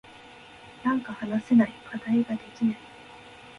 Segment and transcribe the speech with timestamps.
[0.83, 1.71] なんか話せない。
[1.87, 2.77] 課題ができない。